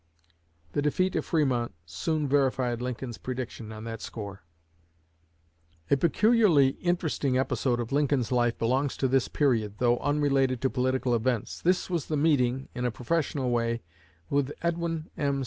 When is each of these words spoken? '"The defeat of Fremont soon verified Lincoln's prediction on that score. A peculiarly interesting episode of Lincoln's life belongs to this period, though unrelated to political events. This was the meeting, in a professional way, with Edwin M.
'"The 0.73 0.81
defeat 0.81 1.15
of 1.15 1.25
Fremont 1.25 1.75
soon 1.85 2.27
verified 2.27 2.81
Lincoln's 2.81 3.19
prediction 3.19 3.71
on 3.71 3.83
that 3.83 4.01
score. 4.01 4.41
A 5.91 5.95
peculiarly 5.95 6.69
interesting 6.81 7.37
episode 7.37 7.79
of 7.79 7.91
Lincoln's 7.91 8.31
life 8.31 8.57
belongs 8.57 8.97
to 8.97 9.07
this 9.07 9.27
period, 9.27 9.75
though 9.77 9.99
unrelated 9.99 10.59
to 10.61 10.71
political 10.71 11.13
events. 11.13 11.61
This 11.61 11.87
was 11.87 12.07
the 12.07 12.17
meeting, 12.17 12.67
in 12.73 12.83
a 12.83 12.89
professional 12.89 13.51
way, 13.51 13.83
with 14.27 14.51
Edwin 14.63 15.11
M. 15.17 15.39